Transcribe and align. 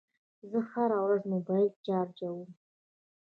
زه 0.49 0.59
هره 0.71 0.97
ورځ 1.05 1.21
موبایل 1.33 1.69
چارجوم. 1.85 2.49